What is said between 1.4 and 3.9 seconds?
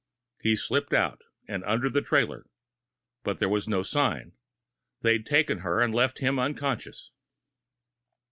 and under the trailer. But there was no